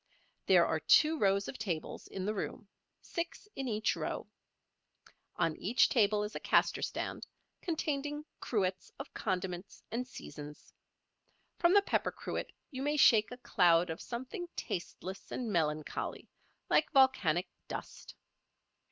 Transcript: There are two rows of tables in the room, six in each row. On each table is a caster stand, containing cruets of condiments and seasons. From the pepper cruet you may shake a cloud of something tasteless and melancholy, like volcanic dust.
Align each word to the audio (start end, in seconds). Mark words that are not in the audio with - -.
There 0.47 0.65
are 0.65 0.79
two 0.79 1.15
rows 1.19 1.47
of 1.47 1.59
tables 1.59 2.07
in 2.07 2.25
the 2.25 2.33
room, 2.33 2.67
six 3.03 3.47
in 3.55 3.67
each 3.67 3.95
row. 3.95 4.25
On 5.35 5.55
each 5.57 5.89
table 5.89 6.23
is 6.23 6.33
a 6.35 6.39
caster 6.39 6.81
stand, 6.81 7.27
containing 7.61 8.25
cruets 8.39 8.89
of 8.97 9.13
condiments 9.13 9.83
and 9.91 10.07
seasons. 10.07 10.73
From 11.59 11.75
the 11.75 11.83
pepper 11.83 12.11
cruet 12.11 12.51
you 12.71 12.81
may 12.81 12.97
shake 12.97 13.29
a 13.31 13.37
cloud 13.37 13.91
of 13.91 14.01
something 14.01 14.47
tasteless 14.55 15.31
and 15.31 15.53
melancholy, 15.53 16.27
like 16.67 16.89
volcanic 16.91 17.47
dust. 17.67 18.15